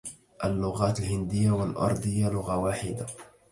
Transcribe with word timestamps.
اللغات 0.45 0.99
الهندية 0.99 1.51
والأردية 1.51 2.29
لغة 2.29 2.57
واحدة. 2.57 3.05